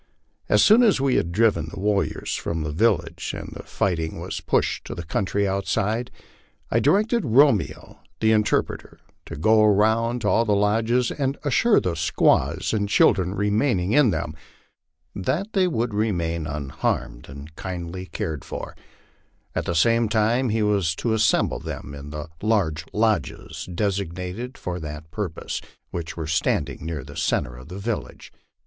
As 0.49 0.63
soon 0.63 0.81
as 0.81 0.99
we 0.99 1.13
had 1.13 1.31
driven 1.31 1.67
the 1.71 1.79
warriors 1.79 2.33
from 2.33 2.63
the 2.63 2.71
village, 2.71 3.35
and 3.37 3.51
the 3.55 3.61
fight 3.61 3.99
ing 3.99 4.19
was 4.19 4.41
pushed 4.41 4.83
to 4.85 4.95
the 4.95 5.03
country 5.05 5.47
outside, 5.47 6.09
I 6.71 6.79
directed 6.79 7.23
Romeo," 7.23 7.99
the 8.19 8.31
interpreter, 8.31 8.97
to 9.27 9.35
go 9.35 9.63
around 9.63 10.21
to 10.21 10.27
all 10.27 10.43
the 10.43 10.55
lodges 10.55 11.11
and 11.11 11.37
assure 11.43 11.79
the 11.79 11.93
squaws 11.93 12.73
and 12.73 12.89
children 12.89 13.35
remaining 13.35 13.91
in 13.91 14.09
them 14.09 14.33
that 15.15 15.53
they 15.53 15.67
would 15.67 15.91
be 15.95 16.09
unharmed 16.09 17.29
and 17.29 17.55
kindly 17.55 18.07
cared 18.07 18.43
for; 18.43 18.75
at 19.53 19.65
the 19.65 19.75
same 19.75 20.09
time 20.09 20.49
he 20.49 20.63
was 20.63 20.95
to 20.95 21.13
assemble 21.13 21.59
them 21.59 21.93
in 21.93 22.09
the 22.09 22.27
large 22.41 22.85
lodges 22.91 23.69
designated 23.75 24.57
for 24.57 24.79
that 24.79 25.11
purpose, 25.11 25.61
which 25.91 26.17
were 26.17 26.25
standing 26.25 26.79
near 26.83 27.03
the 27.03 27.15
centre 27.15 27.55
of 27.55 27.67
the 27.67 27.77
village. 27.77 28.33